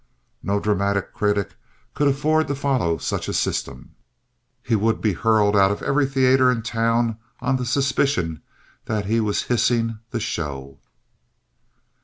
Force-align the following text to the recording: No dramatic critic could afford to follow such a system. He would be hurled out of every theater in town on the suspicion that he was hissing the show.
No 0.41 0.59
dramatic 0.59 1.13
critic 1.13 1.53
could 1.93 2.07
afford 2.07 2.47
to 2.47 2.55
follow 2.55 2.97
such 2.97 3.27
a 3.27 3.33
system. 3.33 3.91
He 4.63 4.75
would 4.75 4.99
be 4.99 5.13
hurled 5.13 5.55
out 5.55 5.69
of 5.69 5.83
every 5.83 6.07
theater 6.07 6.49
in 6.49 6.63
town 6.63 7.19
on 7.39 7.57
the 7.57 7.67
suspicion 7.67 8.41
that 8.85 9.05
he 9.05 9.19
was 9.19 9.43
hissing 9.43 9.99
the 10.09 10.19
show. 10.19 10.79